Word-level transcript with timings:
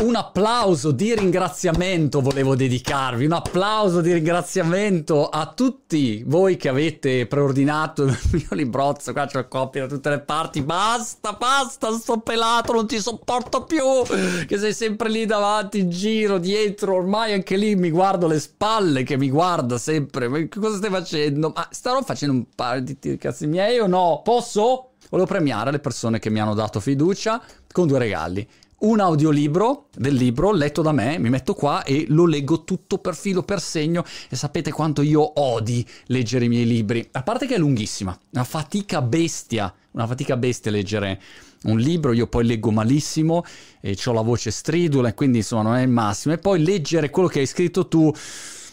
un 0.00 0.14
applauso 0.14 0.92
di 0.92 1.14
ringraziamento 1.14 2.22
volevo 2.22 2.56
dedicarvi, 2.56 3.26
un 3.26 3.32
applauso 3.32 4.00
di 4.00 4.12
ringraziamento 4.12 5.28
a 5.28 5.52
tutti 5.54 6.22
voi 6.26 6.56
che 6.56 6.70
avete 6.70 7.26
preordinato 7.26 8.04
il 8.04 8.18
mio 8.32 8.48
librozzo, 8.52 9.12
qua 9.12 9.26
c'ho 9.26 9.46
copie 9.46 9.82
da 9.82 9.86
tutte 9.88 10.08
le 10.08 10.20
parti, 10.20 10.62
basta, 10.62 11.32
basta, 11.34 11.92
sto 11.92 12.18
pelato, 12.20 12.72
non 12.72 12.86
ti 12.86 12.98
sopporto 12.98 13.64
più, 13.64 13.84
che 14.46 14.56
sei 14.56 14.72
sempre 14.72 15.10
lì 15.10 15.26
davanti, 15.26 15.80
in 15.80 15.90
giro, 15.90 16.38
dietro, 16.38 16.94
ormai 16.94 17.34
anche 17.34 17.56
lì 17.56 17.76
mi 17.76 17.90
guardo 17.90 18.26
le 18.26 18.40
spalle 18.40 19.02
che 19.02 19.18
mi 19.18 19.28
guarda 19.28 19.76
sempre, 19.76 20.28
ma 20.28 20.42
cosa 20.48 20.76
stai 20.76 20.90
facendo? 20.90 21.52
Ma 21.54 21.68
starò 21.70 22.00
facendo 22.02 22.36
un 22.36 22.46
paio 22.54 22.80
di 22.80 23.18
cazzi 23.18 23.46
miei 23.46 23.78
o 23.78 23.86
no? 23.86 24.22
Posso? 24.24 24.92
Volevo 25.10 25.28
premiare 25.28 25.70
le 25.70 25.80
persone 25.80 26.18
che 26.18 26.30
mi 26.30 26.40
hanno 26.40 26.54
dato 26.54 26.80
fiducia 26.80 27.42
con 27.72 27.86
due 27.86 27.98
regali 27.98 28.48
un 28.80 29.00
audiolibro 29.00 29.88
del 29.94 30.14
libro 30.14 30.52
letto 30.52 30.82
da 30.82 30.92
me, 30.92 31.18
mi 31.18 31.28
metto 31.28 31.54
qua 31.54 31.82
e 31.82 32.06
lo 32.08 32.26
leggo 32.26 32.64
tutto 32.64 32.98
per 32.98 33.14
filo 33.14 33.42
per 33.42 33.60
segno 33.60 34.04
e 34.28 34.36
sapete 34.36 34.72
quanto 34.72 35.02
io 35.02 35.40
odi 35.40 35.86
leggere 36.06 36.46
i 36.46 36.48
miei 36.48 36.66
libri. 36.66 37.06
A 37.12 37.22
parte 37.22 37.46
che 37.46 37.56
è 37.56 37.58
lunghissima, 37.58 38.18
una 38.30 38.44
fatica 38.44 39.02
bestia, 39.02 39.72
una 39.92 40.06
fatica 40.06 40.36
bestia 40.36 40.70
leggere 40.70 41.20
un 41.64 41.78
libro, 41.78 42.12
io 42.12 42.26
poi 42.26 42.46
leggo 42.46 42.70
malissimo 42.70 43.44
e 43.80 43.96
ho 44.02 44.12
la 44.12 44.22
voce 44.22 44.50
stridula 44.50 45.08
e 45.08 45.14
quindi 45.14 45.38
insomma 45.38 45.62
non 45.62 45.76
è 45.76 45.82
il 45.82 45.88
massimo. 45.88 46.32
E 46.34 46.38
poi 46.38 46.62
leggere 46.62 47.10
quello 47.10 47.28
che 47.28 47.40
hai 47.40 47.46
scritto 47.46 47.86
tu 47.86 48.10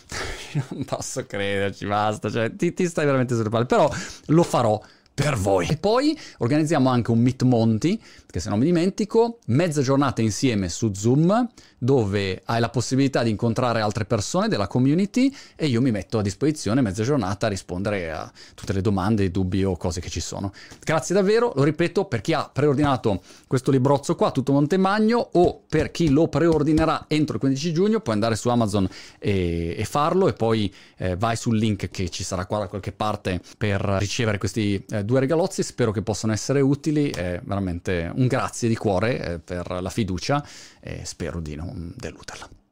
non 0.70 0.86
posso 0.86 1.26
crederci, 1.26 1.86
basta, 1.86 2.30
cioè 2.30 2.56
ti, 2.56 2.74
ti 2.74 2.88
stai 2.88 3.06
veramente 3.06 3.36
sulle 3.36 3.50
palle, 3.50 3.66
però 3.66 3.92
lo 4.28 4.44
farò 4.44 4.82
per 5.18 5.36
voi. 5.36 5.66
E 5.68 5.78
poi 5.78 6.16
organizziamo 6.38 6.90
anche 6.90 7.10
un 7.10 7.18
Meet 7.18 7.42
Monty, 7.42 8.00
che 8.30 8.40
se 8.40 8.50
non 8.50 8.60
mi 8.60 8.66
dimentico, 8.66 9.40
mezza 9.48 9.82
giornata 9.82 10.22
insieme 10.22 10.70
su 10.70 10.94
Zoom, 10.94 11.50
dove 11.80 12.44
hai 12.46 12.60
la 12.60 12.70
possibilità 12.70 13.24
di 13.24 13.32
incontrare 13.32 13.82
altre 13.82 14.06
persone 14.06 14.48
della 14.48 14.68
community 14.68 15.34
e 15.56 15.66
io 15.66 15.82
mi 15.82 15.90
metto 15.90 16.20
a 16.20 16.22
disposizione 16.22 16.82
mezza 16.82 17.02
giornata 17.02 17.48
a 17.48 17.50
rispondere 17.50 18.12
a 18.12 18.32
tutte 18.54 18.74
le 18.74 18.82
domande, 18.82 19.32
dubbi 19.32 19.64
o 19.64 19.76
cose 19.76 20.02
che 20.02 20.10
ci 20.10 20.20
sono. 20.20 20.52
Grazie 20.84 21.16
davvero, 21.16 21.52
lo 21.56 21.64
ripeto, 21.64 22.06
per 22.06 22.22
chi 22.22 22.34
ha 22.34 22.48
preordinato 22.54 23.24
questo 23.48 23.72
librozzo 23.72 24.16
qua, 24.16 24.30
tutto 24.30 24.52
Montemagno, 24.52 25.30
o 25.34 25.64
per 25.68 25.90
chi 25.90 26.10
lo 26.10 26.28
preordinerà 26.28 27.06
entro 27.08 27.34
il 27.34 27.40
15 27.40 27.74
giugno, 27.74 28.02
puoi 28.02 28.14
andare 28.14 28.36
su 28.36 28.50
Amazon 28.50 28.88
e, 29.18 29.74
e 29.76 29.86
farlo 29.86 30.28
e 30.28 30.34
poi 30.34 30.72
eh, 30.98 31.16
vai 31.16 31.36
sul 31.36 31.58
link 31.58 31.90
che 31.90 32.10
ci 32.10 32.24
sarà 32.24 32.46
qua 32.46 32.60
da 32.60 32.68
qualche 32.68 32.92
parte 32.92 33.42
per 33.58 33.82
ricevere 33.82 34.38
questi 34.38 34.84
eh, 34.90 35.06
due 35.08 35.22
regalozzi, 35.22 35.64
spero 35.64 35.92
che 35.92 36.04
possano 36.04 36.34
essere 36.34 36.62
utili, 36.62 37.10
è 37.10 37.42
veramente 37.44 38.12
un 38.14 38.28
grazie 38.28 38.70
di 38.70 38.76
cuore 38.76 39.20
eh, 39.20 39.40
per 39.40 39.80
la 39.82 39.90
fiducia 39.90 40.46
e 40.80 41.06
spero 41.06 41.40
di 41.40 41.56
non 41.56 41.94
deluderla. 41.96 42.67